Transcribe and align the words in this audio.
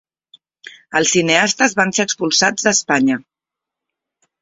Els 0.99 1.11
cineastes 1.17 1.77
van 1.81 1.95
ser 1.99 2.07
expulsats 2.09 2.69
d'Espanya. 2.71 3.23